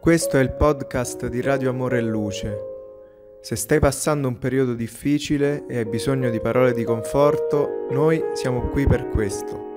[0.00, 2.58] Questo è il podcast di Radio Amore e Luce.
[3.42, 8.70] Se stai passando un periodo difficile e hai bisogno di parole di conforto, noi siamo
[8.70, 9.68] qui per questo.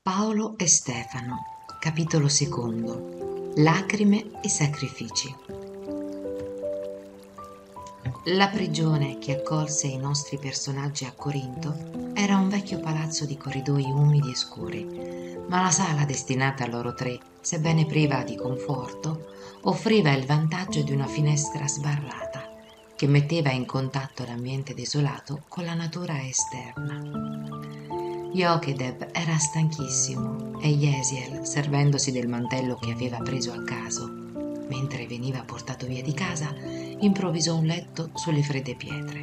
[0.00, 1.36] Paolo e Stefano,
[1.78, 3.52] capitolo secondo.
[3.56, 5.57] Lacrime e sacrifici.
[8.32, 13.84] La prigione che accolse i nostri personaggi a Corinto era un vecchio palazzo di corridoi
[13.84, 14.84] umidi e scuri,
[15.48, 19.28] ma la sala destinata a loro tre, sebbene priva di conforto,
[19.62, 22.52] offriva il vantaggio di una finestra sbarrata
[22.94, 27.00] che metteva in contatto l'ambiente desolato con la natura esterna.
[28.30, 34.06] Jochedeb era stanchissimo e Jesiel, servendosi del mantello che aveva preso a caso,
[34.68, 36.54] mentre veniva portato via di casa,
[37.00, 39.20] improvvisò un letto sulle fredde pietre.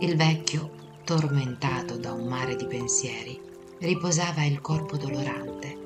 [0.00, 0.70] Il vecchio,
[1.04, 3.40] tormentato da un mare di pensieri,
[3.80, 5.78] riposava il corpo dolorante,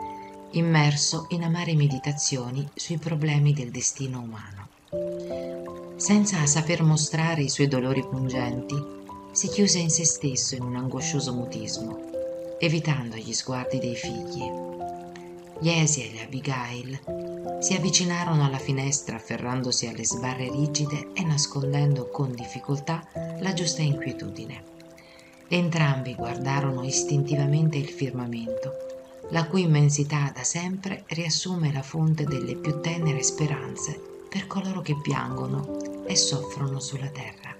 [0.52, 4.68] immerso in amare meditazioni sui problemi del destino umano.
[5.96, 8.76] Senza saper mostrare i suoi dolori pungenti,
[9.32, 12.10] si chiuse in se stesso in un angoscioso mutismo,
[12.58, 14.48] evitando gli sguardi dei figli.
[15.60, 17.23] Jesiel e Abigail
[17.64, 24.62] si avvicinarono alla finestra afferrandosi alle sbarre rigide e nascondendo con difficoltà la giusta inquietudine.
[25.48, 28.70] Entrambi guardarono istintivamente il firmamento,
[29.30, 33.98] la cui immensità da sempre riassume la fonte delle più tenere speranze
[34.28, 37.56] per coloro che piangono e soffrono sulla terra.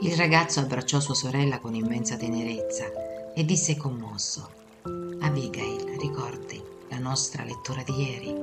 [0.00, 2.86] Il ragazzo abbracciò sua sorella con immensa tenerezza
[3.34, 4.48] e disse commosso:
[5.20, 8.34] Abigail, ricordi la nostra lettura di ieri?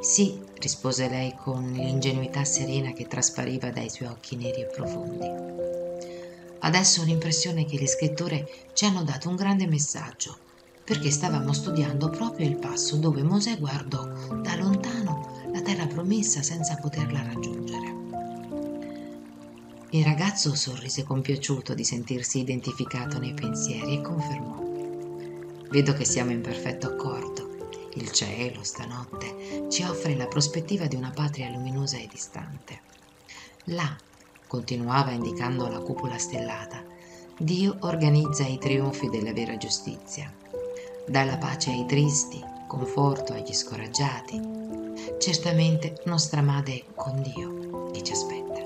[0.00, 5.26] Sì, rispose lei con l'ingenuità serena che traspariva dai suoi occhi neri e profondi.
[6.60, 10.38] Adesso ho l'impressione che le scritture ci hanno dato un grande messaggio,
[10.84, 16.76] perché stavamo studiando proprio il passo dove Mosè guardò da lontano la terra promessa senza
[16.76, 17.94] poterla raggiungere.
[19.90, 24.62] Il ragazzo sorrise compiaciuto di sentirsi identificato nei pensieri e confermò.
[25.70, 27.53] Vedo che siamo in perfetto accordo.
[27.94, 32.80] Il cielo stanotte ci offre la prospettiva di una patria luminosa e distante.
[33.66, 33.96] Là,
[34.46, 36.82] continuava indicando la cupola stellata,
[37.38, 40.32] Dio organizza i trionfi della vera giustizia.
[41.06, 44.40] Dà la pace ai tristi, conforto agli scoraggiati.
[45.18, 48.60] Certamente nostra madre è con Dio che ci aspetta.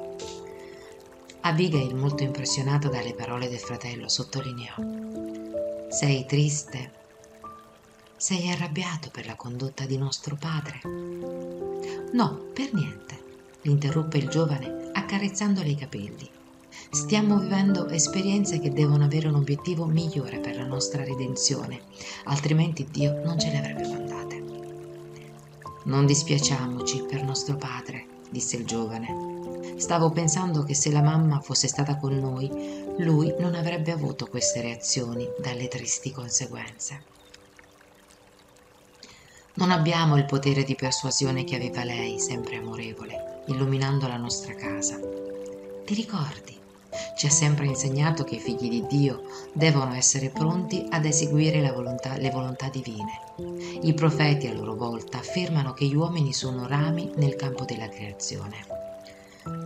[1.40, 4.74] Abigail, molto impressionata dalle parole del fratello, sottolineò.
[5.88, 6.97] Sei triste?
[8.18, 10.80] Sei arrabbiato per la condotta di nostro padre?
[12.12, 13.16] No, per niente,
[13.62, 16.28] l'interruppe il giovane accarezzandole i capelli.
[16.90, 21.82] Stiamo vivendo esperienze che devono avere un obiettivo migliore per la nostra redenzione,
[22.24, 24.42] altrimenti Dio non ce le avrebbe mandate.
[25.84, 31.68] Non dispiaciamoci per nostro padre, disse il giovane, Stavo pensando che se la mamma fosse
[31.68, 32.50] stata con noi,
[32.98, 37.16] lui non avrebbe avuto queste reazioni dalle tristi conseguenze.
[39.58, 45.00] Non abbiamo il potere di persuasione che aveva lei, sempre amorevole, illuminando la nostra casa.
[45.84, 46.56] Ti ricordi?
[47.16, 52.16] Ci ha sempre insegnato che i figli di Dio devono essere pronti ad eseguire volontà,
[52.18, 53.18] le volontà divine.
[53.82, 58.64] I profeti a loro volta affermano che gli uomini sono rami nel campo della creazione.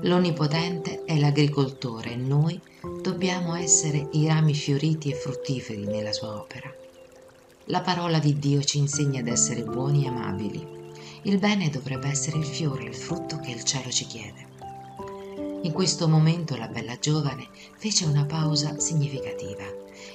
[0.04, 2.58] L'Onnipotente è l'agricoltore e noi
[3.02, 6.81] dobbiamo essere i rami fioriti e fruttiferi nella sua opera.
[7.72, 10.90] La parola di Dio ci insegna ad essere buoni e amabili.
[11.22, 14.46] Il bene dovrebbe essere il fiore, il frutto che il cielo ci chiede.
[15.62, 19.64] In questo momento la bella giovane fece una pausa significativa.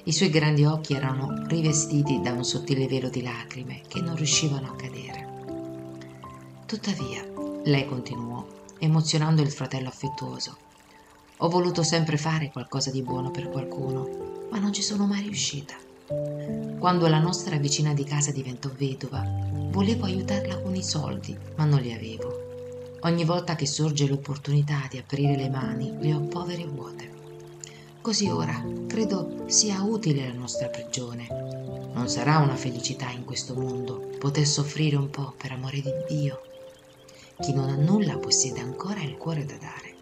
[0.03, 4.67] I suoi grandi occhi erano rivestiti da un sottile velo di lacrime che non riuscivano
[4.67, 5.27] a cadere.
[6.67, 7.25] Tuttavia,
[7.63, 8.45] lei continuò
[8.77, 10.55] emozionando il fratello affettuoso.
[11.37, 15.85] Ho voluto sempre fare qualcosa di buono per qualcuno, ma non ci sono mai riuscita.
[16.79, 19.23] Quando la nostra vicina di casa diventò vedova,
[19.69, 22.97] volevo aiutarla con i soldi, ma non li avevo.
[23.01, 27.11] Ogni volta che sorge l'opportunità di aprire le mani, le ho povere vuote.
[28.01, 31.27] Così ora credo sia utile la nostra prigione.
[31.93, 36.41] Non sarà una felicità in questo mondo poter soffrire un po' per amore di Dio
[37.39, 39.95] chi non ha nulla possiede ancora il cuore da dare.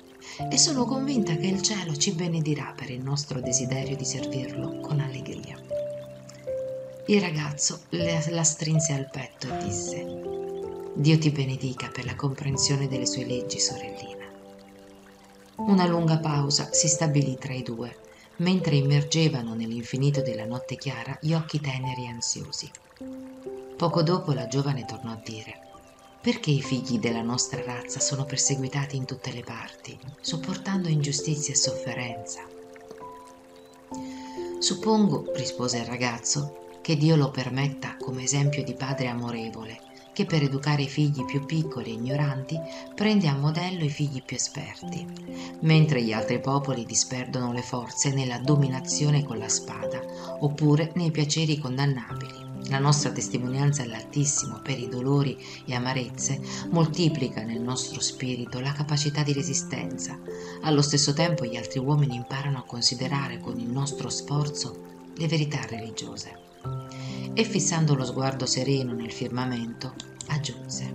[0.50, 5.00] E sono convinta che il cielo ci benedirà per il nostro desiderio di servirlo con
[5.00, 5.64] allegria.
[7.07, 10.06] Il ragazzo la strinse al petto e disse,
[10.96, 14.25] Dio ti benedica per la comprensione delle sue leggi, sorellina.
[15.57, 17.96] Una lunga pausa si stabilì tra i due,
[18.38, 22.72] mentre immergevano nell'infinito della notte chiara gli occhi teneri e ansiosi.
[23.78, 25.60] Poco dopo la giovane tornò a dire
[26.25, 31.56] perché i figli della nostra razza sono perseguitati in tutte le parti, sopportando ingiustizie e
[31.56, 32.42] sofferenza?
[34.57, 39.79] Suppongo, rispose il ragazzo, che Dio lo permetta come esempio di padre amorevole,
[40.13, 42.59] che per educare i figli più piccoli e ignoranti
[42.93, 45.03] prende a modello i figli più esperti,
[45.61, 49.99] mentre gli altri popoli disperdono le forze nella dominazione con la spada
[50.41, 52.69] oppure nei piaceri condannabili.
[52.69, 56.39] La nostra testimonianza all'Altissimo per i dolori e amarezze
[56.69, 60.19] moltiplica nel nostro spirito la capacità di resistenza.
[60.61, 64.83] Allo stesso tempo gli altri uomini imparano a considerare con il nostro sforzo
[65.15, 66.45] le verità religiose.
[67.33, 69.94] E fissando lo sguardo sereno nel firmamento,
[70.27, 70.94] aggiunse,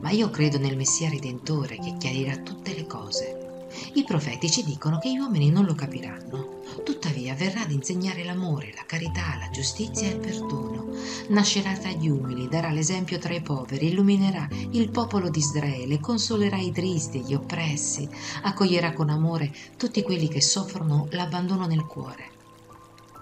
[0.00, 3.68] Ma io credo nel Messia Redentore che chiarirà tutte le cose.
[3.94, 8.72] I profeti ci dicono che gli uomini non lo capiranno, Tuttavia verrà ad insegnare l'amore,
[8.74, 10.88] la carità, la giustizia e il perdono.
[11.28, 16.56] Nascerà tra gli umili, darà l'esempio tra i poveri, illuminerà il popolo di Israele, consolerà
[16.56, 18.08] i tristi e gli oppressi,
[18.42, 22.31] accoglierà con amore tutti quelli che soffrono l'abbandono nel cuore.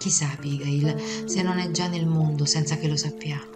[0.00, 3.50] Chissà, Abigail, se non è già nel mondo senza che lo sappiamo.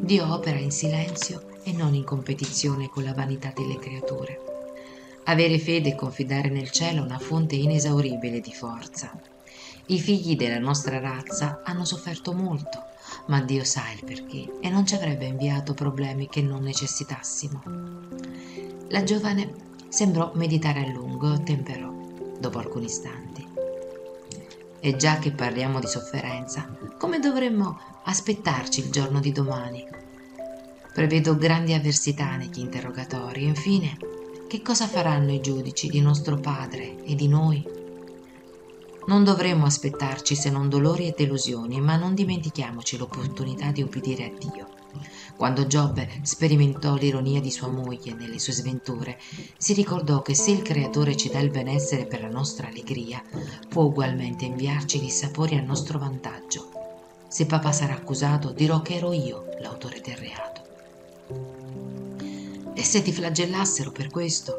[0.00, 4.40] Dio opera in silenzio e non in competizione con la vanità delle creature.
[5.26, 9.16] Avere fede e confidare nel cielo è una fonte inesauribile di forza.
[9.86, 12.82] I figli della nostra razza hanno sofferto molto,
[13.26, 17.62] ma Dio sa il perché e non ci avrebbe inviato problemi che non necessitassimo.
[18.88, 19.54] La giovane
[19.90, 21.92] sembrò meditare a lungo e ottemperò,
[22.40, 23.45] dopo alcuni istanti.
[24.86, 29.84] E già che parliamo di sofferenza, come dovremmo aspettarci il giorno di domani?
[30.94, 33.96] Prevedo grandi avversità negli interrogatori infine
[34.46, 37.66] che cosa faranno i giudici di nostro Padre e di noi?
[39.08, 44.30] Non dovremmo aspettarci se non dolori e delusioni, ma non dimentichiamoci l'opportunità di ubbidire a
[44.38, 44.75] Dio.
[45.36, 49.18] Quando Giobbe sperimentò l'ironia di sua moglie nelle sue sventure,
[49.58, 53.22] si ricordò che se il Creatore ci dà il benessere per la nostra allegria,
[53.68, 56.70] può ugualmente inviarci dissapori a nostro vantaggio.
[57.28, 60.64] Se papà sarà accusato, dirò che ero io l'autore del reato.
[62.72, 64.56] E se ti flagellassero per questo?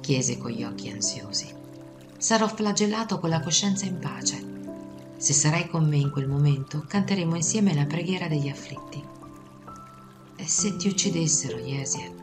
[0.00, 1.46] chiese con gli occhi ansiosi.
[2.18, 4.42] Sarò flagellato con la coscienza in pace.
[5.18, 9.18] Se sarai con me in quel momento, canteremo insieme la preghiera degli afflitti.
[10.40, 12.14] E se ti uccidessero, Yesiel?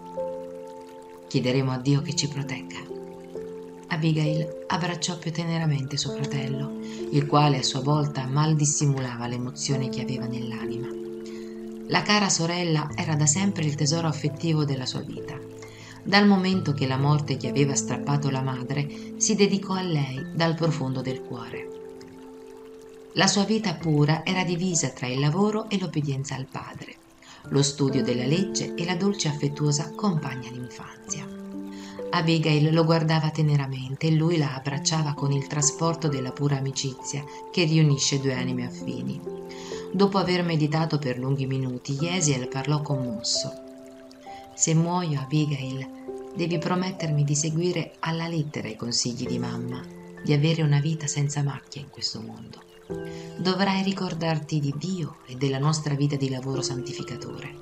[1.27, 2.79] Chiederemo a Dio che ci protegga.
[3.89, 6.79] Abigail abbracciò più teneramente suo fratello,
[7.11, 10.87] il quale a sua volta mal dissimulava l'emozione che aveva nell'anima.
[11.89, 15.39] La cara sorella era da sempre il tesoro affettivo della sua vita.
[16.01, 20.55] Dal momento che la morte gli aveva strappato la madre, si dedicò a lei dal
[20.55, 21.67] profondo del cuore.
[23.13, 26.96] La sua vita pura era divisa tra il lavoro e l'obbedienza al padre,
[27.49, 31.25] lo studio della legge e la dolce affettuosa compagna d'infanzia.
[32.09, 37.65] Abigail lo guardava teneramente e lui la abbracciava con il trasporto della pura amicizia che
[37.65, 39.19] riunisce due anime affini.
[39.91, 43.51] Dopo aver meditato per lunghi minuti, Yesiel parlò commosso.
[44.53, 45.87] Se muoio, Abigail,
[46.35, 49.81] devi promettermi di seguire alla lettera i consigli di mamma,
[50.23, 52.66] di avere una vita senza macchie in questo mondo.
[53.37, 57.55] Dovrai ricordarti di Dio e della nostra vita di lavoro santificatore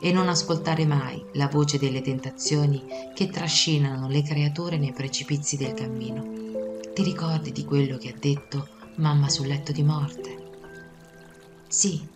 [0.00, 2.82] e non ascoltare mai la voce delle tentazioni
[3.14, 6.78] che trascinano le creature nei precipizi del cammino.
[6.94, 10.48] Ti ricordi di quello che ha detto mamma sul letto di morte?
[11.68, 12.06] Sì,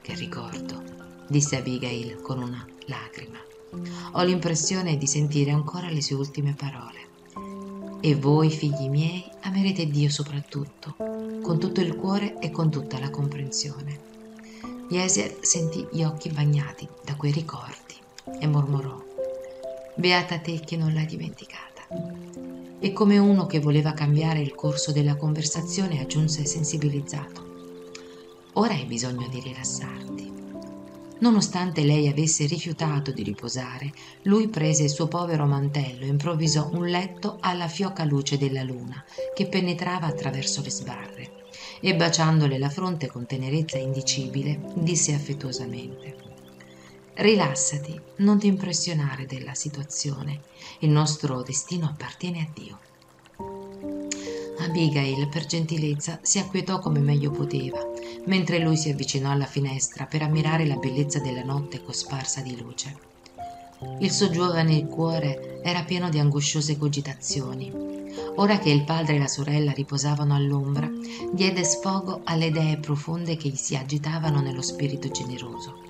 [0.00, 0.82] che ricordo,
[1.28, 3.38] disse Abigail con una lacrima.
[4.12, 7.07] Ho l'impressione di sentire ancora le sue ultime parole.
[8.00, 10.94] E voi, figli miei, amerete Dio soprattutto,
[11.42, 14.06] con tutto il cuore e con tutta la comprensione.
[14.90, 17.94] Yesiel sentì gli occhi bagnati da quei ricordi
[18.40, 18.96] e mormorò,
[19.96, 21.86] Beata te che non l'hai dimenticata.
[22.78, 27.48] E come uno che voleva cambiare il corso della conversazione aggiunse sensibilizzato,
[28.58, 30.27] Ora hai bisogno di rilassarti.
[31.20, 36.86] Nonostante lei avesse rifiutato di riposare, lui prese il suo povero mantello e improvvisò un
[36.86, 41.32] letto alla fioca luce della luna che penetrava attraverso le sbarre
[41.80, 46.26] e baciandole la fronte con tenerezza indicibile disse affettuosamente
[47.14, 50.42] Rilassati, non ti impressionare della situazione,
[50.80, 52.87] il nostro destino appartiene a Dio.
[54.60, 57.78] Abigail, per gentilezza, si acquietò come meglio poteva,
[58.26, 62.96] mentre lui si avvicinò alla finestra per ammirare la bellezza della notte cosparsa di luce.
[64.00, 67.72] Il suo giovane cuore era pieno di angosciose cogitazioni.
[68.36, 70.90] Ora che il padre e la sorella riposavano all'ombra,
[71.32, 75.87] diede sfogo alle idee profonde che gli si agitavano nello spirito generoso.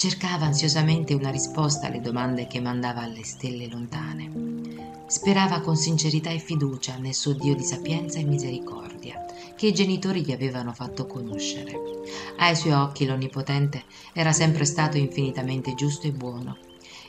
[0.00, 5.04] Cercava ansiosamente una risposta alle domande che mandava alle stelle lontane.
[5.06, 9.22] Sperava con sincerità e fiducia nel suo Dio di sapienza e misericordia,
[9.54, 11.78] che i genitori gli avevano fatto conoscere.
[12.38, 16.56] Ai suoi occhi l'Onnipotente era sempre stato infinitamente giusto e buono.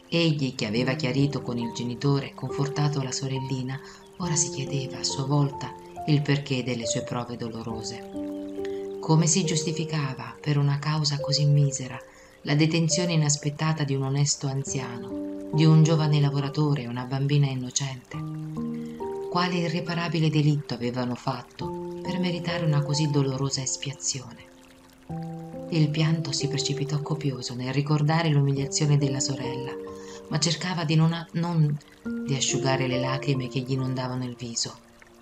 [0.09, 3.79] Egli, che aveva chiarito con il genitore e confortato la sorellina,
[4.17, 5.73] ora si chiedeva a sua volta
[6.07, 8.99] il perché delle sue prove dolorose.
[8.99, 11.97] Come si giustificava per una causa così misera
[12.43, 18.17] la detenzione inaspettata di un onesto anziano, di un giovane lavoratore e una bambina innocente.
[19.29, 24.49] Quale irreparabile delitto avevano fatto per meritare una così dolorosa espiazione?
[25.69, 29.71] Il pianto si precipitò copioso nel ricordare l'umiliazione della sorella,
[30.29, 31.77] ma cercava di non, non
[32.25, 34.79] di asciugare le lacrime che gli inondavano il viso,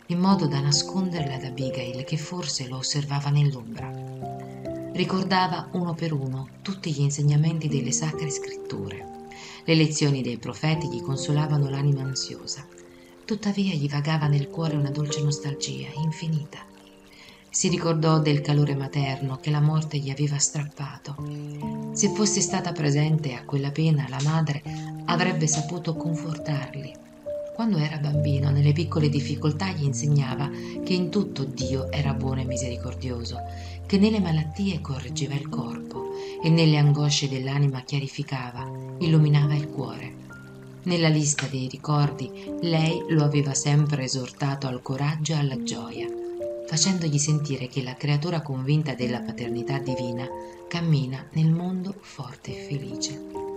[0.08, 4.59] in modo da nasconderle ad Abigail che forse lo osservava nell'ombra.
[5.00, 9.28] Ricordava uno per uno tutti gli insegnamenti delle sacre scritture.
[9.64, 12.68] Le lezioni dei profeti gli consolavano l'anima ansiosa.
[13.24, 16.58] Tuttavia gli vagava nel cuore una dolce nostalgia infinita.
[17.50, 21.16] Si ricordò del calore materno che la morte gli aveva strappato.
[21.94, 24.62] Se fosse stata presente a quella pena, la madre
[25.06, 27.08] avrebbe saputo confortarli.
[27.60, 30.50] Quando era bambino, nelle piccole difficoltà gli insegnava
[30.82, 33.36] che in tutto Dio era buono e misericordioso
[33.86, 36.06] che nelle malattie correggeva il corpo
[36.42, 40.16] e nelle angosce dell'anima chiarificava, illuminava il cuore.
[40.84, 46.08] Nella lista dei ricordi lei lo aveva sempre esortato al coraggio e alla gioia,
[46.66, 50.26] facendogli sentire che la creatura convinta della paternità divina
[50.70, 53.49] cammina nel mondo forte e felice.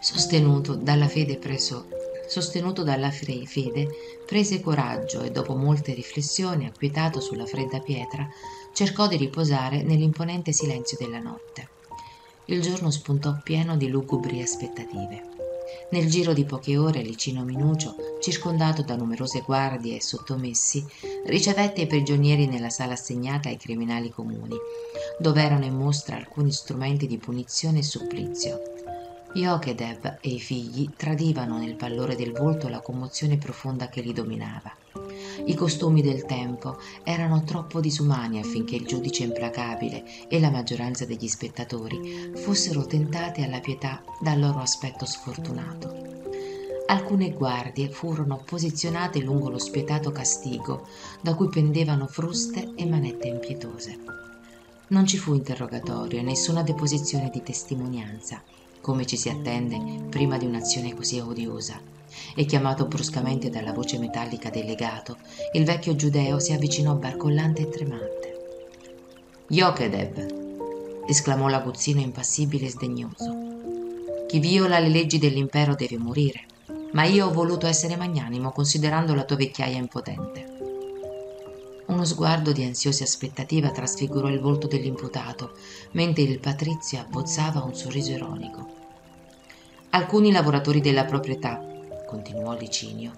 [0.00, 1.86] Sostenuto dalla fede preso
[2.30, 3.88] sostenuto dalla fede,
[4.24, 8.24] prese coraggio e dopo molte riflessioni, acquietato sulla fredda pietra,
[8.72, 11.70] cercò di riposare nell'imponente silenzio della notte.
[12.46, 15.38] Il giorno spuntò pieno di lugubri aspettative.
[15.90, 20.84] Nel giro di poche ore Licino Minucio, circondato da numerose guardie e sottomessi,
[21.26, 24.56] ricevette i prigionieri nella sala assegnata ai criminali comuni,
[25.18, 28.62] dove erano in mostra alcuni strumenti di punizione e supplizio.
[29.32, 34.76] Yokedeb e i figli tradivano nel pallore del volto la commozione profonda che li dominava.
[35.46, 41.28] I costumi del tempo erano troppo disumani affinché il giudice implacabile e la maggioranza degli
[41.28, 46.08] spettatori fossero tentati alla pietà dal loro aspetto sfortunato.
[46.86, 50.88] Alcune guardie furono posizionate lungo lo spietato castigo,
[51.22, 53.96] da cui pendevano fruste e manette impietose.
[54.88, 58.42] Non ci fu interrogatorio e nessuna deposizione di testimonianza
[58.80, 61.80] come ci si attende prima di un'azione così odiosa.
[62.34, 65.18] E chiamato bruscamente dalla voce metallica del legato,
[65.52, 68.34] il vecchio giudeo si avvicinò barcollante e tremante.
[69.48, 70.38] Yokedeb!
[71.06, 74.26] esclamò l'aguzzino impassibile e sdegnoso.
[74.26, 76.46] Chi viola le leggi dell'impero deve morire,
[76.92, 80.59] ma io ho voluto essere magnanimo considerando la tua vecchiaia impotente.
[81.90, 85.56] Uno sguardo di ansiosa aspettativa trasfigurò il volto dell'imputato,
[85.94, 88.68] mentre il patrizio abbozzava un sorriso ironico.
[89.90, 91.60] Alcuni lavoratori della proprietà,
[92.06, 93.10] continuò Licinio,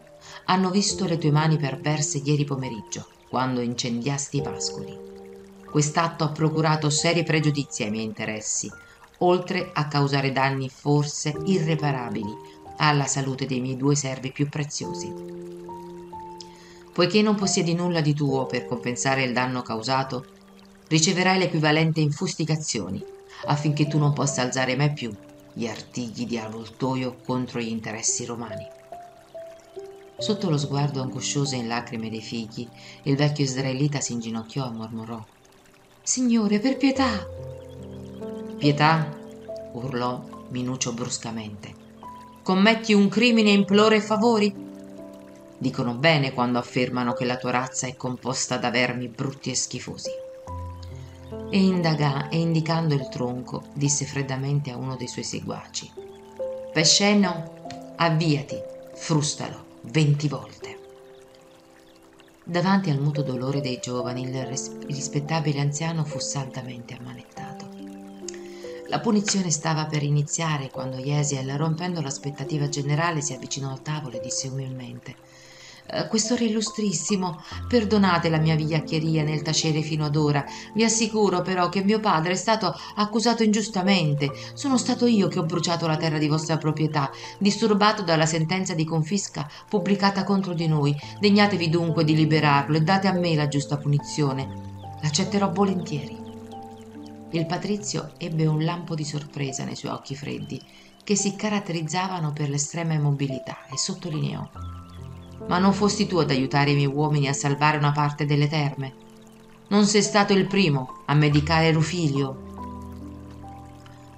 [0.46, 4.98] hanno visto le tue mani perverse ieri pomeriggio, quando incendiasti i pascoli.
[5.70, 8.70] Quest'atto ha procurato seri pregiudizi ai miei interessi,
[9.18, 12.32] oltre a causare danni forse irreparabili
[12.78, 15.12] alla salute dei miei due servi più preziosi.
[16.92, 20.26] Poiché non possiedi nulla di tuo per compensare il danno causato,
[20.88, 23.02] riceverai l'equivalente in fustigazioni,
[23.46, 25.10] affinché tu non possa alzare mai più
[25.54, 28.66] gli artigli di avvoltoio contro gli interessi romani.
[30.18, 32.68] Sotto lo sguardo angoscioso e in lacrime dei figli,
[33.04, 35.20] il vecchio israelita si inginocchiò e mormorò:
[36.02, 37.26] Signore, per pietà!
[38.56, 39.18] Pietà?
[39.72, 41.74] urlò Minucio bruscamente.
[42.42, 44.61] Commetti un crimine e implore favori?
[45.62, 50.10] Dicono bene quando affermano che la tua razza è composta da vermi brutti e schifosi.
[51.50, 55.88] E, indaga, e indicando il tronco, disse freddamente a uno dei suoi seguaci:
[56.72, 58.60] Pesceno, avviati,
[58.96, 60.78] frustalo venti volte.
[62.42, 64.44] Davanti al muto dolore dei giovani, il
[64.88, 67.68] rispettabile anziano fu saldamente ammanettato.
[68.88, 74.20] La punizione stava per iniziare quando Yesiel, rompendo l'aspettativa generale, si avvicinò al tavolo e
[74.20, 75.14] disse umilmente
[75.94, 80.42] Eh, questore illustrissimo, perdonate la mia vigliaccheria nel tacere fino ad ora.
[80.72, 84.30] Vi assicuro però che mio padre è stato accusato ingiustamente.
[84.54, 88.86] Sono stato io che ho bruciato la terra di vostra proprietà, disturbato dalla sentenza di
[88.86, 90.96] confisca pubblicata contro di noi.
[91.20, 94.70] Degnatevi dunque di liberarlo e date a me la giusta punizione.
[95.02, 96.16] L'accetterò volentieri.
[97.32, 100.58] Il patrizio ebbe un lampo di sorpresa nei suoi occhi freddi,
[101.04, 104.81] che si caratterizzavano per l'estrema immobilità, e sottolineò
[105.48, 108.94] ma non fosti tu ad aiutare i miei uomini a salvare una parte delle terme?
[109.68, 112.50] Non sei stato il primo a medicare Rufilio?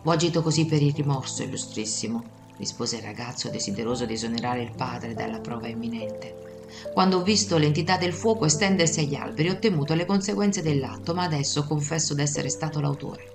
[0.03, 2.23] Ho agito così per il rimorso, illustrissimo,
[2.59, 6.63] rispose il ragazzo desideroso di esonerare il padre dalla prova imminente.
[6.93, 11.23] Quando ho visto l'entità del fuoco estendersi agli alberi ho temuto le conseguenze dell'atto, ma
[11.23, 13.33] adesso confesso d'essere stato l'autore.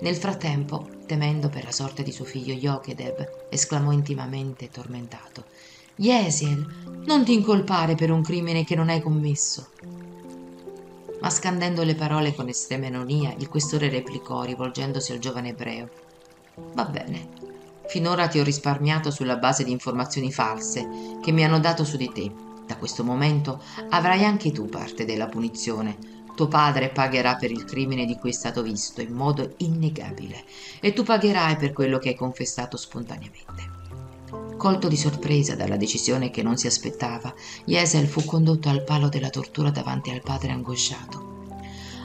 [0.00, 5.44] Nel frattempo, temendo per la sorte di suo figlio Jochedeb, esclamò intimamente tormentato
[6.00, 9.72] Jesiel, non ti incolpare per un crimine che non hai commesso.
[11.20, 15.90] Ma scandendo le parole con estrema ironia, il questore replicò, rivolgendosi al giovane ebreo.
[16.72, 17.32] Va bene,
[17.88, 20.88] finora ti ho risparmiato sulla base di informazioni false
[21.20, 22.32] che mi hanno dato su di te.
[22.64, 25.98] Da questo momento avrai anche tu parte della punizione.
[26.36, 30.44] Tuo padre pagherà per il crimine di cui è stato visto in modo innegabile
[30.80, 33.77] e tu pagherai per quello che hai confessato spontaneamente.
[34.58, 37.32] Colto di sorpresa dalla decisione che non si aspettava,
[37.64, 41.46] Jesel fu condotto al palo della tortura davanti al padre angosciato.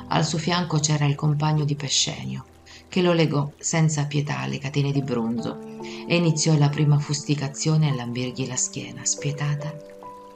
[0.10, 2.46] Al suo fianco c'era il compagno di Pescenio,
[2.88, 7.96] che lo legò senza pietà alle catene di bronzo e iniziò la prima fustigazione a
[7.96, 9.76] lambirgli la schiena, spietata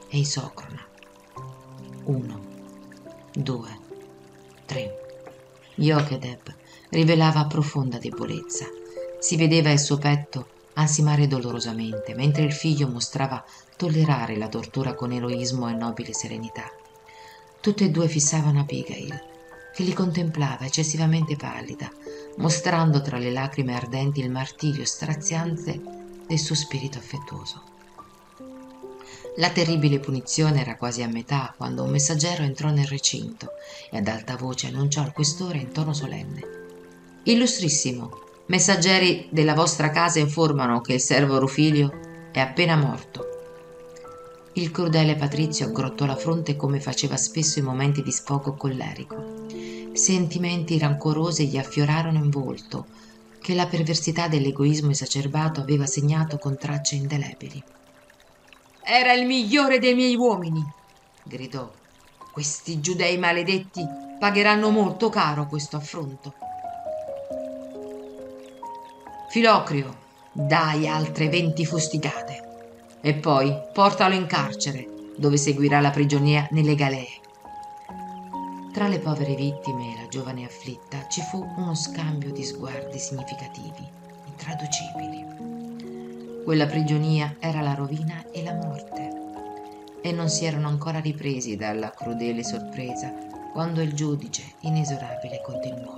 [0.08, 0.84] e isocrona.
[2.06, 2.40] Uno,
[3.32, 3.78] due,
[4.66, 5.20] tre.
[5.76, 6.52] Jochedeb
[6.88, 8.66] rivelava profonda debolezza.
[9.20, 13.44] Si vedeva il suo petto ansimare dolorosamente, mentre il figlio mostrava
[13.76, 16.70] tollerare la tortura con eroismo e nobile serenità.
[17.60, 19.22] Tutte e due fissavano Abigail,
[19.74, 21.90] che li contemplava eccessivamente pallida,
[22.36, 25.80] mostrando tra le lacrime ardenti il martirio straziante
[26.26, 27.62] del suo spirito affettuoso.
[29.36, 33.50] La terribile punizione era quasi a metà quando un messaggero entrò nel recinto
[33.90, 36.42] e ad alta voce annunciò al questore in tono solenne.
[37.24, 43.26] Illustrissimo, Messaggeri della vostra casa informano che il servo Rufilio è appena morto.
[44.54, 49.44] Il crudele Patrizio aggrottò la fronte come faceva spesso in momenti di sfogo collerico.
[49.92, 52.86] Sentimenti rancorosi gli affiorarono in volto,
[53.38, 57.62] che la perversità dell'egoismo esacerbato aveva segnato con tracce indelebili.
[58.82, 60.64] Era il migliore dei miei uomini,
[61.22, 61.70] gridò.
[62.32, 63.84] Questi giudei maledetti
[64.18, 66.32] pagheranno molto caro questo affronto.
[69.30, 69.94] Filocrio,
[70.32, 74.88] dai altre venti fustigate e poi portalo in carcere,
[75.18, 77.20] dove seguirà la prigionia nelle galee.
[78.72, 83.86] Tra le povere vittime e la giovane afflitta ci fu uno scambio di sguardi significativi,
[84.28, 86.42] intraducibili.
[86.42, 89.10] Quella prigionia era la rovina e la morte,
[90.00, 93.12] e non si erano ancora ripresi dalla crudele sorpresa
[93.52, 95.96] quando il giudice inesorabile continuò.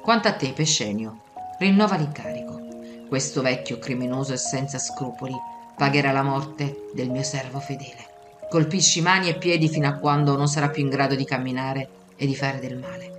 [0.00, 1.24] Quanto a te, Pescenio,
[1.58, 2.60] rinnova l'incarico.
[3.08, 5.34] Questo vecchio criminoso e senza scrupoli
[5.76, 8.14] pagherà la morte del mio servo fedele.
[8.50, 12.26] Colpisci mani e piedi fino a quando non sarà più in grado di camminare e
[12.26, 13.14] di fare del male.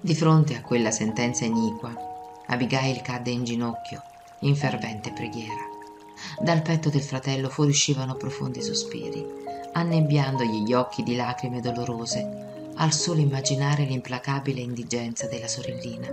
[0.00, 1.92] Di fronte a quella sentenza iniqua,
[2.46, 4.02] Abigail cadde in ginocchio,
[4.40, 5.66] in fervente preghiera.
[6.40, 9.26] Dal petto del fratello fuoriuscivano profondi sospiri,
[9.72, 12.47] annebbiandogli gli occhi di lacrime dolorose
[12.78, 16.08] al solo immaginare l'implacabile indigenza della sorellina,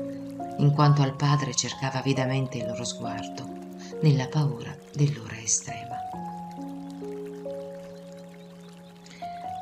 [0.57, 3.47] in quanto al padre cercava avidamente il loro sguardo,
[4.01, 5.95] nella paura dell'ora estrema.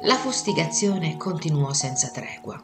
[0.03, 2.61] La fustigazione continuò senza tregua,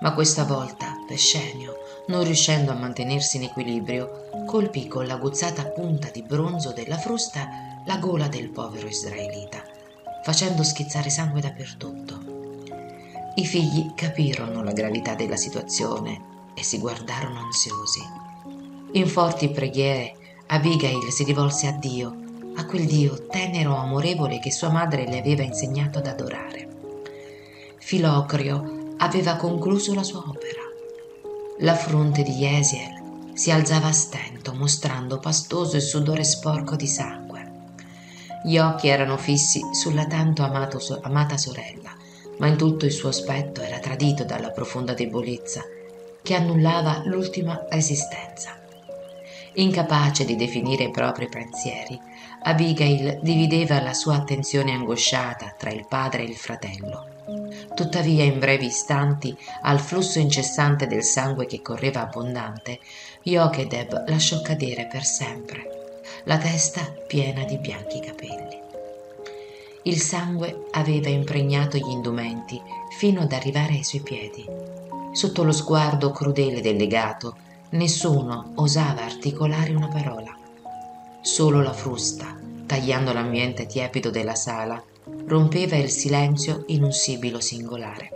[0.00, 6.22] ma questa volta Pescenio, non riuscendo a mantenersi in equilibrio, colpì con l'aguzzata punta di
[6.22, 7.48] bronzo della frusta
[7.86, 9.62] la gola del povero israelita,
[10.24, 12.11] facendo schizzare sangue dappertutto.
[13.34, 18.00] I figli capirono la gravità della situazione e si guardarono ansiosi.
[18.92, 20.14] In forti preghiere,
[20.48, 22.14] Abigail si rivolse a Dio,
[22.56, 26.68] a quel Dio tenero e amorevole che sua madre le aveva insegnato ad adorare.
[27.78, 30.60] Filocrio aveva concluso la sua opera.
[31.60, 37.50] La fronte di Jesiel si alzava a stento, mostrando pastoso il sudore sporco di sangue.
[38.44, 42.00] Gli occhi erano fissi sulla tanto amato, amata sorella
[42.42, 45.62] ma in tutto il suo aspetto era tradito dalla profonda debolezza
[46.20, 48.58] che annullava l'ultima resistenza.
[49.54, 51.96] Incapace di definire i propri pensieri,
[52.42, 57.06] Abigail divideva la sua attenzione angosciata tra il padre e il fratello.
[57.76, 62.80] Tuttavia, in brevi istanti, al flusso incessante del sangue che correva abbondante,
[63.22, 68.41] Jochedeb lasciò cadere per sempre, la testa piena di bianchi capelli.
[69.84, 72.60] Il sangue aveva impregnato gli indumenti
[72.96, 74.46] fino ad arrivare ai suoi piedi.
[75.10, 77.36] Sotto lo sguardo crudele del legato,
[77.70, 80.38] nessuno osava articolare una parola.
[81.20, 84.80] Solo la frusta, tagliando l'ambiente tiepido della sala,
[85.26, 88.10] rompeva il silenzio in un sibilo singolare.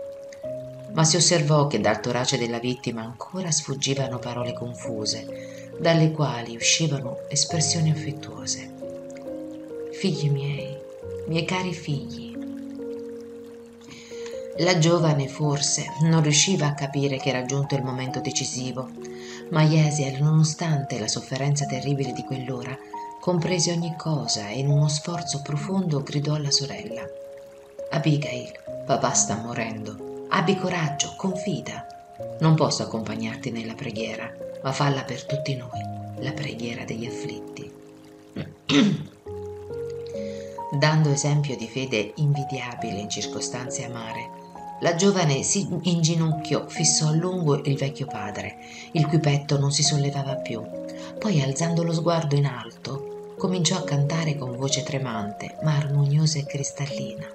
[0.92, 7.18] Ma si osservò che dal torace della vittima ancora sfuggivano parole confuse, dalle quali uscivano
[7.28, 8.72] espressioni affettuose.
[9.92, 10.84] Figli miei,
[11.26, 12.34] miei cari figli.
[14.58, 18.88] La giovane forse non riusciva a capire che era giunto il momento decisivo,
[19.50, 22.76] ma Jesiel, nonostante la sofferenza terribile di quell'ora,
[23.20, 27.02] comprese ogni cosa e in uno sforzo profondo gridò alla sorella.
[27.90, 28.52] Abigail,
[28.86, 30.26] papà sta morendo.
[30.30, 31.86] Abbi coraggio, confida.
[32.40, 35.80] Non posso accompagnarti nella preghiera, ma falla per tutti noi,
[36.20, 37.70] la preghiera degli afflitti.
[40.70, 44.30] Dando esempio di fede invidiabile in circostanze amare,
[44.80, 48.58] la giovane si inginocchiò, fissò a lungo il vecchio padre,
[48.92, 50.60] il cui petto non si sollevava più.
[51.18, 56.44] Poi, alzando lo sguardo in alto, cominciò a cantare con voce tremante, ma armoniosa e
[56.44, 57.26] cristallina.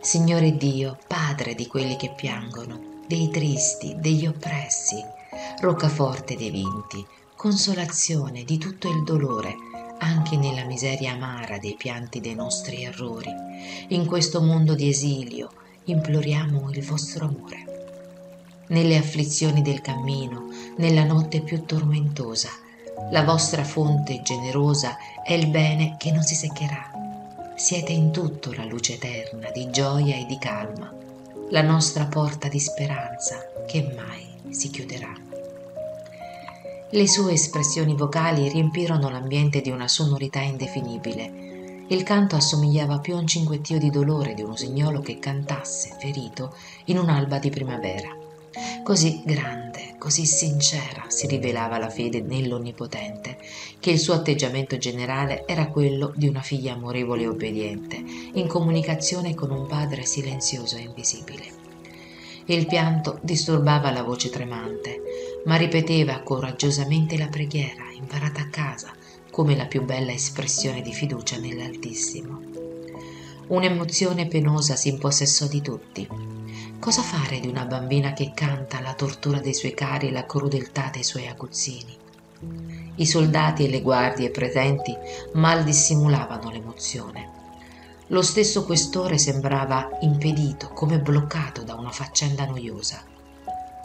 [0.00, 4.96] Signore Dio, Padre di quelli che piangono, dei tristi, degli oppressi,
[5.60, 9.54] roccaforte dei vinti, consolazione di tutto il dolore,
[10.02, 13.30] anche nella miseria amara dei pianti dei nostri errori.
[13.88, 15.50] In questo mondo di esilio
[15.84, 18.64] imploriamo il vostro amore.
[18.68, 22.48] Nelle afflizioni del cammino, nella notte più tormentosa,
[23.10, 26.90] la vostra fonte generosa è il bene che non si seccherà.
[27.54, 30.92] Siete in tutto la luce eterna di gioia e di calma,
[31.50, 35.31] la nostra porta di speranza che mai si chiuderà.
[36.94, 41.84] Le sue espressioni vocali riempirono l'ambiente di una sonorità indefinibile.
[41.88, 46.54] Il canto assomigliava più a un cinguettio di dolore di un usignolo che cantasse, ferito,
[46.86, 48.14] in un'alba di primavera.
[48.84, 53.38] Così grande, così sincera si rivelava la fede nell'Onnipotente,
[53.80, 59.34] che il suo atteggiamento generale era quello di una figlia amorevole e obbediente, in comunicazione
[59.34, 61.60] con un padre silenzioso e invisibile.
[62.46, 65.00] Il pianto disturbava la voce tremante,
[65.44, 68.92] ma ripeteva coraggiosamente la preghiera, imparata a casa,
[69.30, 72.40] come la più bella espressione di fiducia nell'Altissimo.
[73.48, 76.08] Un'emozione penosa si impossessò di tutti,
[76.82, 80.90] Cosa fare di una bambina che canta la tortura dei suoi cari e la crudeltà
[80.92, 81.96] dei suoi aguzzini?
[82.96, 84.92] I soldati e le guardie presenti
[85.34, 87.30] mal dissimulavano l'emozione.
[88.08, 93.00] Lo stesso questore sembrava impedito, come bloccato da una faccenda noiosa.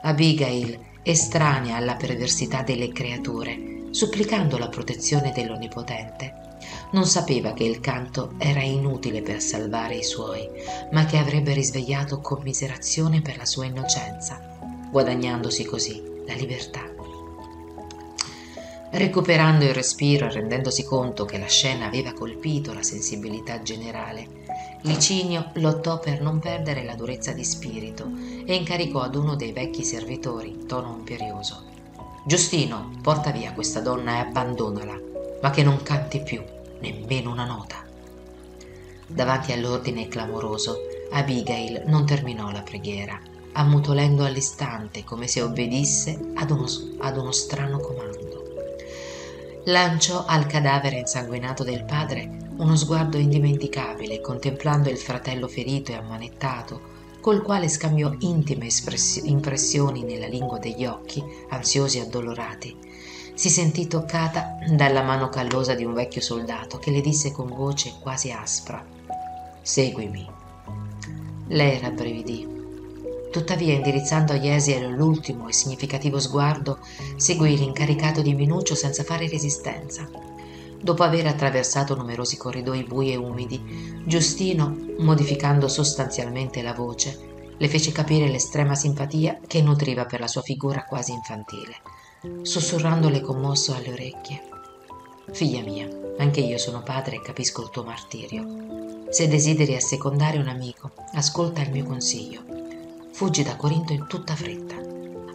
[0.02, 6.46] Abigail, estranea alla perversità delle creature, supplicando la protezione dell'Onnipotente,
[6.92, 10.46] non sapeva che il canto era inutile per salvare i suoi,
[10.92, 14.58] ma che avrebbe risvegliato commiserazione per la sua innocenza,
[14.92, 16.84] guadagnandosi così la libertà.
[18.90, 24.37] Recuperando il respiro e rendendosi conto che la scena aveva colpito la sensibilità generale,
[24.82, 28.06] Licinio lottò per non perdere la durezza di spirito
[28.46, 31.64] e incaricò ad uno dei vecchi servitori, tono imperioso.
[32.26, 35.00] Giustino, porta via questa donna e abbandonala,
[35.42, 36.44] ma che non canti più
[36.80, 37.86] nemmeno una nota.
[39.08, 40.78] Davanti all'ordine clamoroso,
[41.12, 43.20] Abigail non terminò la preghiera,
[43.54, 46.68] ammutolendo all'istante come se obbedisse ad uno,
[47.00, 48.26] ad uno strano comando.
[49.66, 56.96] Lanciò al cadavere insanguinato del padre uno sguardo indimenticabile, contemplando il fratello ferito e ammanettato,
[57.22, 58.68] col quale scambiò intime
[59.24, 62.76] impressioni nella lingua degli occhi, ansiosi e addolorati,
[63.34, 67.94] si sentì toccata dalla mano callosa di un vecchio soldato che le disse con voce
[68.02, 68.84] quasi aspra
[69.62, 70.26] Seguimi.
[71.50, 72.48] Lei rabbrividì.
[73.30, 76.80] Tuttavia, indirizzando a Jesiel l'ultimo e significativo sguardo,
[77.18, 80.10] seguì l'incaricato di Minuccio senza fare resistenza.
[80.80, 87.92] Dopo aver attraversato numerosi corridoi bui e umidi, Giustino, modificando sostanzialmente la voce, le fece
[87.92, 91.76] capire l'estrema simpatia che nutriva per la sua figura quasi infantile
[92.42, 94.42] sussurrandole commosso alle orecchie.
[95.32, 95.88] Figlia mia,
[96.18, 99.06] anche io sono padre e capisco il tuo martirio.
[99.10, 102.44] Se desideri assecondare un amico, ascolta il mio consiglio.
[103.12, 104.76] Fuggi da Corinto in tutta fretta.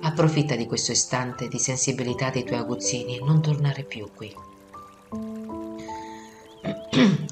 [0.00, 4.34] Approfitta di questo istante di sensibilità dei tuoi aguzzini e non tornare più qui.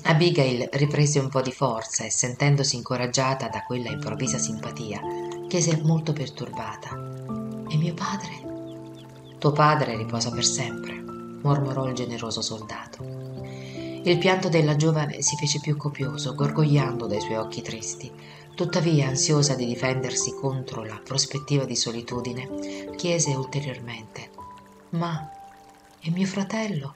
[0.05, 5.03] Abigail riprese un po' di forza e sentendosi incoraggiata da quella improvvisa simpatia,
[5.49, 6.88] chiese molto perturbata.
[7.68, 9.37] E mio padre?
[9.37, 13.05] Tuo padre riposa per sempre, mormorò il generoso soldato.
[14.03, 18.11] Il pianto della giovane si fece più copioso, gorgogliando dai suoi occhi tristi.
[18.55, 24.31] Tuttavia, ansiosa di difendersi contro la prospettiva di solitudine, chiese ulteriormente:
[24.90, 25.31] Ma
[26.01, 26.94] e mio fratello?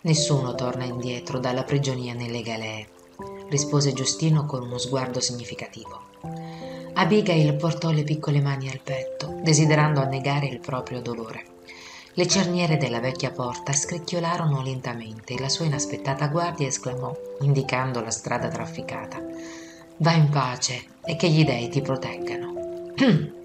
[0.00, 2.86] Nessuno torna indietro dalla prigionia nelle galee,
[3.48, 6.02] rispose Giustino con uno sguardo significativo.
[6.94, 11.56] Abigail portò le piccole mani al petto, desiderando annegare il proprio dolore.
[12.12, 18.10] Le cerniere della vecchia porta scricchiolarono lentamente e la sua inaspettata guardia esclamò, indicando la
[18.10, 19.20] strada trafficata.
[19.96, 22.54] Va in pace e che gli dei ti proteggano.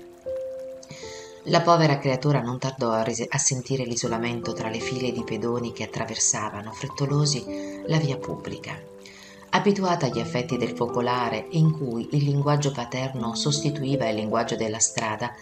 [1.48, 5.74] La povera creatura non tardò a, ris- a, sentire l'isolamento tra le file di pedoni
[5.74, 8.80] che attraversavano, frettolosi, la via pubblica.
[9.50, 15.36] Abituata agli effetti del focolare, in cui il linguaggio paterno sostituiva il linguaggio della strada,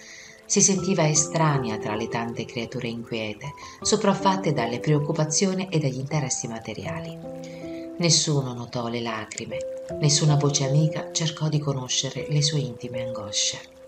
[0.44, 7.16] si sentiva estranea tra le tante creature inquiete, sopraffatte dalle preoccupazioni e dagli interessi materiali.
[7.98, 9.58] Nessuno notò le lacrime,
[10.00, 13.81] nessuna voce amica cercò di conoscere le sue intime angosce.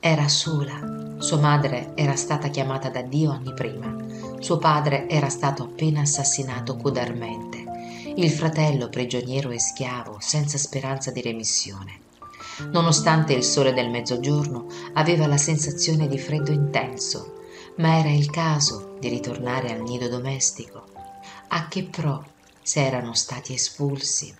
[0.00, 1.16] Era sola.
[1.18, 3.96] Sua madre era stata chiamata da Dio anni prima.
[4.38, 7.64] Suo padre era stato appena assassinato codarmente.
[8.14, 11.98] Il fratello prigioniero e schiavo, senza speranza di remissione.
[12.70, 17.40] Nonostante il sole del mezzogiorno, aveva la sensazione di freddo intenso,
[17.78, 20.84] ma era il caso di ritornare al nido domestico.
[21.48, 22.24] A che pro
[22.62, 24.32] se erano stati espulsi?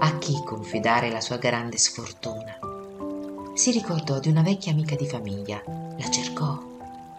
[0.00, 2.71] A chi confidare la sua grande sfortuna?
[3.54, 5.62] Si ricordò di una vecchia amica di famiglia.
[5.98, 6.58] La cercò.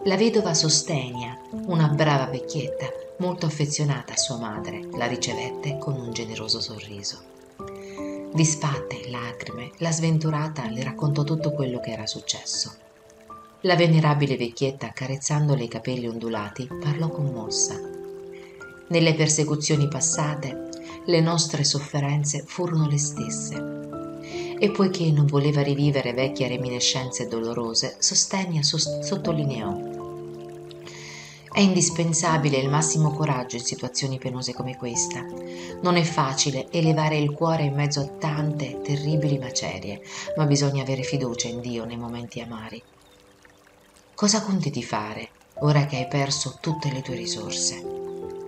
[0.02, 2.86] La vedova Sostenia, una brava vecchietta,
[3.18, 7.22] molto affezionata a sua madre, la ricevette con un generoso sorriso.
[8.32, 12.72] Disfatte in lacrime, la sventurata le raccontò tutto quello che era successo.
[13.60, 17.80] La venerabile vecchietta, accarezzandole i capelli ondulati, parlò commossa.
[18.88, 20.68] Nelle persecuzioni passate,
[21.06, 23.84] le nostre sofferenze furono le stesse
[24.58, 29.94] e poiché non voleva rivivere vecchie reminiscenze dolorose, Sostenia sottolineò
[31.54, 35.24] è indispensabile il massimo coraggio in situazioni penose come questa.
[35.82, 40.00] Non è facile elevare il cuore in mezzo a tante terribili macerie,
[40.36, 42.82] ma bisogna avere fiducia in Dio nei momenti amari.
[44.16, 45.28] Cosa conti di fare
[45.60, 47.84] ora che hai perso tutte le tue risorse?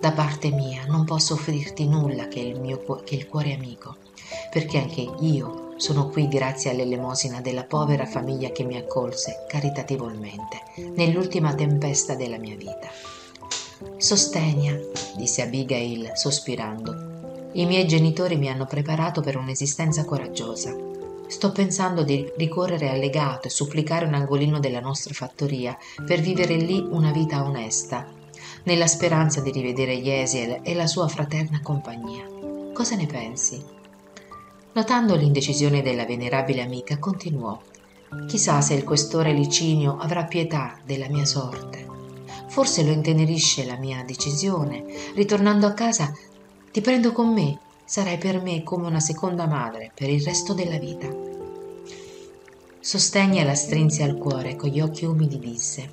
[0.01, 3.95] Da parte mia non posso offrirti nulla che il, mio, che il cuore amico,
[4.51, 10.61] perché anche io sono qui grazie all'elemosina della povera famiglia che mi accolse caritatevolmente
[10.95, 12.89] nell'ultima tempesta della mia vita.
[13.97, 14.79] Sostenia,
[15.15, 17.49] disse Abigail sospirando.
[17.53, 20.75] I miei genitori mi hanno preparato per un'esistenza coraggiosa.
[21.27, 26.55] Sto pensando di ricorrere al legato e supplicare un angolino della nostra fattoria per vivere
[26.55, 28.07] lì una vita onesta,
[28.63, 32.25] nella speranza di rivedere Yesiel e la sua fraterna compagnia.
[32.73, 33.75] Cosa ne pensi?
[34.77, 37.59] Notando l'indecisione della venerabile amica, continuò.
[38.27, 41.87] Chissà se il questore Licinio avrà pietà della mia sorte.
[42.47, 44.85] Forse lo intenerisce la mia decisione.
[45.15, 46.13] Ritornando a casa,
[46.71, 47.57] ti prendo con me.
[47.85, 51.07] Sarai per me come una seconda madre per il resto della vita.
[52.79, 55.89] Sostegna la strinse al cuore con gli occhi umidi disse: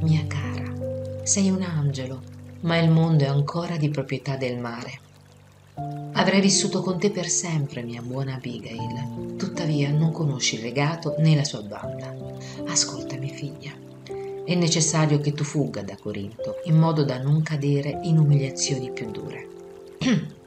[0.00, 2.22] Mia cara, sei un angelo,
[2.62, 5.09] ma il mondo è ancora di proprietà del mare.
[6.12, 9.36] Avrei vissuto con te per sempre, mia buona Abigail.
[9.36, 12.14] Tuttavia non conosci il legato né la sua banda.
[12.66, 13.72] Ascoltami, figlia.
[14.44, 19.10] È necessario che tu fugga da Corinto, in modo da non cadere in umiliazioni più
[19.10, 19.48] dure.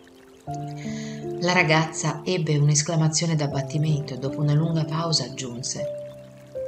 [1.39, 6.01] La ragazza ebbe un'esclamazione d'abbattimento e dopo una lunga pausa aggiunse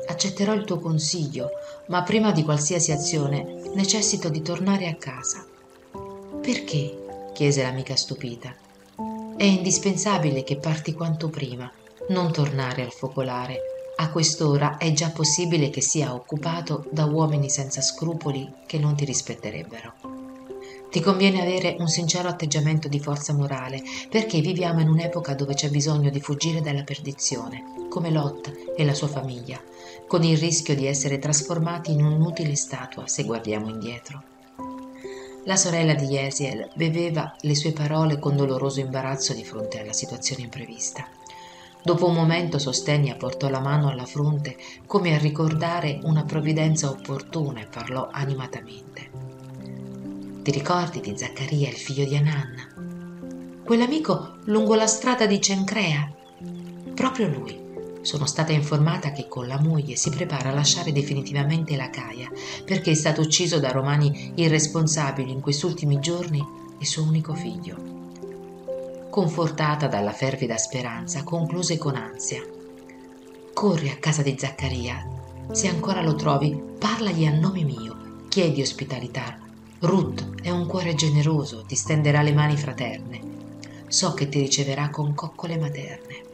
[0.08, 1.50] Accetterò il tuo consiglio,
[1.88, 5.46] ma prima di qualsiasi azione necessito di tornare a casa.
[6.42, 7.05] Perché?
[7.36, 8.56] Chiese l'amica stupita.
[9.36, 11.70] È indispensabile che parti quanto prima,
[12.08, 13.60] non tornare al focolare.
[13.98, 19.04] A quest'ora è già possibile che sia occupato da uomini senza scrupoli che non ti
[19.04, 19.94] rispetterebbero.
[20.90, 25.70] Ti conviene avere un sincero atteggiamento di forza morale, perché viviamo in un'epoca dove c'è
[25.70, 29.62] bisogno di fuggire dalla perdizione, come Lot e la sua famiglia,
[30.08, 34.35] con il rischio di essere trasformati in un'utile statua se guardiamo indietro.
[35.48, 40.42] La sorella di Yesiel beveva le sue parole con doloroso imbarazzo di fronte alla situazione
[40.42, 41.08] imprevista.
[41.84, 47.62] Dopo un momento Sostenia portò la mano alla fronte come a ricordare una provvidenza opportuna
[47.62, 49.10] e parlò animatamente.
[50.42, 53.62] Ti ricordi di Zaccaria, il figlio di Ananna?
[53.64, 56.12] Quell'amico lungo la strada di Cencrea?
[56.96, 57.65] Proprio lui.
[58.06, 62.30] Sono stata informata che con la moglie si prepara a lasciare definitivamente la Caia
[62.64, 66.38] perché è stato ucciso da romani irresponsabili in quest'ultimi giorni
[66.78, 69.08] il suo unico figlio.
[69.10, 72.46] Confortata dalla fervida speranza, concluse con ansia.
[73.56, 75.04] Corri a casa di Zaccaria.
[75.50, 79.40] Se ancora lo trovi, parlagli a nome mio, chiedi ospitalità.
[79.80, 83.20] Ruth è un cuore generoso, ti stenderà le mani fraterne.
[83.88, 86.34] So che ti riceverà con coccole materne.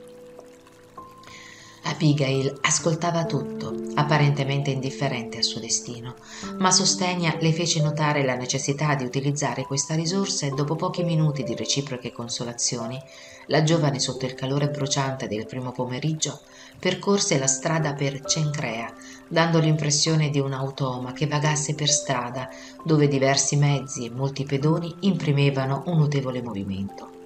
[1.84, 6.16] Abigail ascoltava tutto, apparentemente indifferente al suo destino,
[6.60, 11.44] ma Sostegna le fece notare la necessità di utilizzare questa risorsa e dopo pochi minuti
[11.44, 13.02] di reciproche consolazioni,
[13.48, 16.42] la giovane sotto il calore bruciante del primo pomeriggio
[16.78, 18.94] percorse la strada per Cencrea,
[19.28, 22.50] dando l'impressione di un automa che vagasse per strada
[22.84, 27.21] dove diversi mezzi e molti pedoni imprimevano un notevole movimento.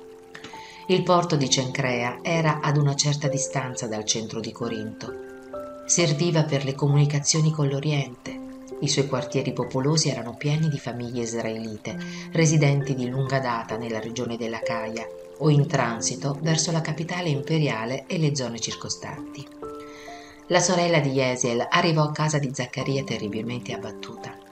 [0.87, 5.11] Il porto di Cencrea era ad una certa distanza dal centro di Corinto.
[5.87, 8.39] Serviva per le comunicazioni con l'Oriente.
[8.81, 11.97] I suoi quartieri popolosi erano pieni di famiglie israelite,
[12.33, 15.07] residenti di lunga data nella regione della Caia
[15.39, 19.43] o in transito verso la capitale imperiale e le zone circostanti.
[20.49, 24.44] La sorella di Yesiel arrivò a casa di Zaccaria terribilmente abbattuta.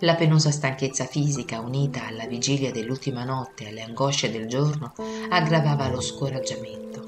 [0.00, 4.92] La penosa stanchezza fisica unita alla vigilia dell'ultima notte e alle angosce del giorno
[5.30, 7.02] aggravava lo scoraggiamento.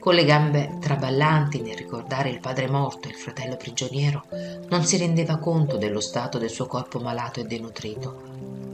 [0.00, 4.24] Con le gambe traballanti nel ricordare il padre morto e il fratello prigioniero,
[4.68, 8.20] non si rendeva conto dello stato del suo corpo malato e denutrito.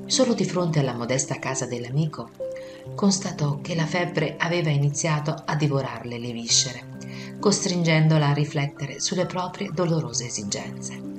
[0.07, 2.31] Solo di fronte alla modesta casa dell'amico
[2.95, 9.69] constatò che la febbre aveva iniziato a divorarle le viscere, costringendola a riflettere sulle proprie
[9.71, 11.18] dolorose esigenze.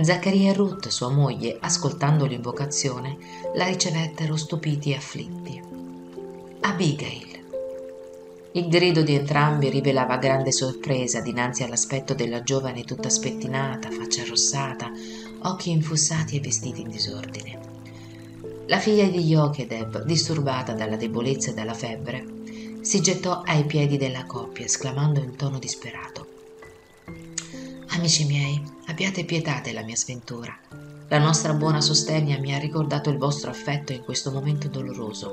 [0.00, 3.16] Zaccaria e Ruth, sua moglie, ascoltando l'invocazione,
[3.54, 5.62] la ricevettero stupiti e afflitti.
[6.60, 7.42] Abigail.
[8.52, 14.90] Il grido di entrambi rivelava grande sorpresa dinanzi all'aspetto della giovane tutta spettinata, faccia arrossata,
[15.42, 17.58] occhi infussati e vestiti in disordine.
[18.66, 22.24] La figlia di Jochedeb, disturbata dalla debolezza e dalla febbre,
[22.80, 26.32] si gettò ai piedi della coppia, esclamando in tono disperato
[27.96, 30.56] Amici miei, abbiate pietà della mia sventura.
[31.08, 35.32] La nostra buona sostegna mi ha ricordato il vostro affetto in questo momento doloroso.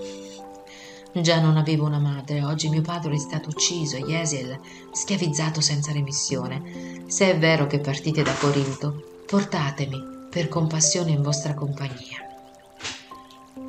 [1.14, 4.60] Già non avevo una madre, oggi mio padre è stato ucciso, Yesiel
[4.92, 7.04] schiavizzato senza remissione.
[7.08, 12.26] Se è vero che partite da Corinto, portatemi per compassione in vostra compagnia.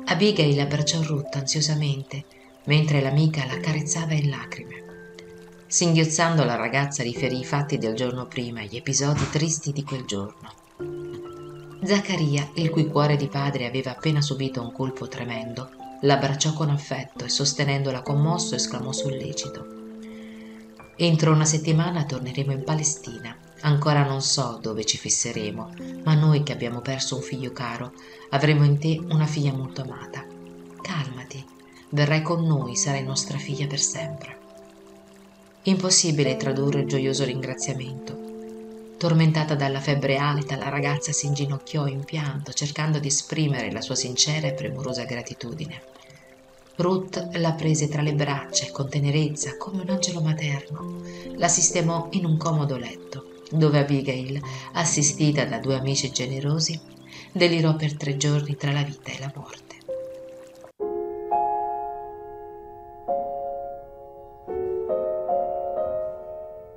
[0.05, 2.23] Abigail abbracciò Ruth ansiosamente,
[2.65, 4.82] mentre l'amica la carezzava in lacrime.
[5.73, 10.05] Singhiozzando la ragazza riferì i fatti del giorno prima e gli episodi tristi di quel
[10.05, 10.53] giorno.
[11.83, 17.25] Zaccaria, il cui cuore di padre aveva appena subito un colpo tremendo, l'abbracciò con affetto
[17.25, 19.65] e sostenendola commosso esclamò sollecito.
[20.95, 23.35] Entro una settimana torneremo in Palestina.
[23.61, 25.71] Ancora non so dove ci fisseremo,
[26.03, 27.93] ma noi che abbiamo perso un figlio caro
[28.29, 30.23] avremo in te una figlia molto amata.
[30.83, 31.43] Calmati,
[31.89, 34.41] verrai con noi, sarai nostra figlia per sempre.
[35.65, 38.19] Impossibile tradurre il gioioso ringraziamento.
[38.97, 43.95] Tormentata dalla febbre alta, la ragazza si inginocchiò in pianto, cercando di esprimere la sua
[43.95, 45.81] sincera e premurosa gratitudine.
[46.75, 51.01] Ruth la prese tra le braccia con tenerezza, come un angelo materno,
[51.37, 54.41] la sistemò in un comodo letto, dove Abigail,
[54.73, 56.77] assistita da due amici generosi,
[57.31, 59.62] delirò per tre giorni tra la vita e la morte.